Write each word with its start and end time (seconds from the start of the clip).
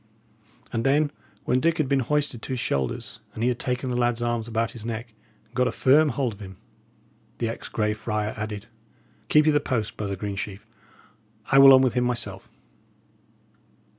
And 0.73 0.83
then, 0.83 1.11
when 1.45 1.59
Dick 1.59 1.77
had 1.77 1.87
been 1.87 1.99
hoisted 1.99 2.41
to 2.41 2.53
his 2.53 2.59
shoulders, 2.59 3.19
and 3.35 3.43
he 3.43 3.49
had 3.49 3.59
taken 3.59 3.91
the 3.91 3.95
lad's 3.95 4.19
arms 4.19 4.47
about 4.47 4.71
his 4.71 4.83
neck, 4.83 5.13
and 5.45 5.53
got 5.53 5.67
a 5.67 5.71
firm 5.71 6.09
hold 6.09 6.33
of 6.33 6.39
him, 6.39 6.57
the 7.37 7.47
ex 7.47 7.69
Grey 7.69 7.93
Friar 7.93 8.33
added: 8.35 8.65
"Keep 9.29 9.45
ye 9.45 9.51
the 9.51 9.59
post, 9.59 9.97
brother 9.97 10.15
Greensheve. 10.15 10.65
I 11.51 11.59
will 11.59 11.71
on 11.71 11.81
with 11.83 11.93
him 11.93 12.05
by 12.05 12.07
myself." 12.07 12.49